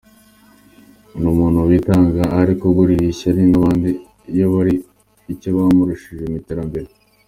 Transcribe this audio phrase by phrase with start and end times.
[1.19, 3.89] Ni umuntu witanga ariko ugiririra ishyari abandi
[4.33, 4.73] iyo hari
[5.33, 6.87] icyo bamurushije mu iterambere.